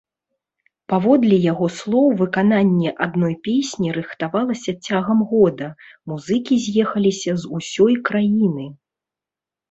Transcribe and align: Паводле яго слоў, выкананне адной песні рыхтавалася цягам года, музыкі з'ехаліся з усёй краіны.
Паводле 0.91 1.37
яго 1.51 1.65
слоў, 1.79 2.05
выкананне 2.21 2.93
адной 3.05 3.35
песні 3.47 3.91
рыхтавалася 3.97 4.73
цягам 4.87 5.19
года, 5.33 5.67
музыкі 6.13 6.57
з'ехаліся 6.63 7.31
з 7.43 7.53
усёй 7.59 7.93
краіны. 8.09 8.65